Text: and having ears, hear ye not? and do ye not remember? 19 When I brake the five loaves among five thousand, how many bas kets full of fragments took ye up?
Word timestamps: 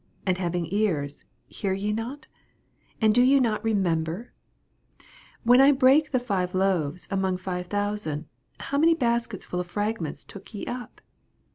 and 0.25 0.39
having 0.39 0.65
ears, 0.71 1.25
hear 1.47 1.73
ye 1.73 1.93
not? 1.93 2.25
and 2.99 3.13
do 3.13 3.21
ye 3.21 3.39
not 3.39 3.63
remember? 3.63 4.33
19 4.97 5.07
When 5.43 5.61
I 5.61 5.71
brake 5.71 6.09
the 6.09 6.19
five 6.19 6.55
loaves 6.55 7.07
among 7.11 7.37
five 7.37 7.67
thousand, 7.67 8.25
how 8.61 8.79
many 8.79 8.95
bas 8.95 9.27
kets 9.27 9.43
full 9.45 9.59
of 9.59 9.67
fragments 9.67 10.25
took 10.25 10.55
ye 10.55 10.65
up? 10.65 11.01